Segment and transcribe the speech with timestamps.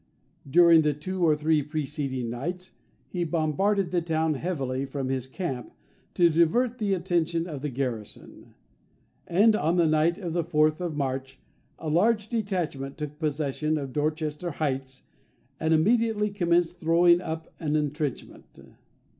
[0.49, 2.71] During the two or three preceding nights,
[3.07, 5.75] he bombarded the town heavily from his camp,
[6.15, 8.55] to divert the attention of the garrison;
[9.27, 11.39] and on the night of the 4th of March,
[11.77, 15.03] a large detachment took possession of Dorchester Heights,
[15.59, 18.57] and immediately commenced throwing up an intrenchment.